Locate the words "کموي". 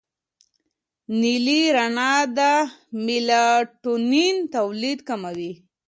5.09-5.53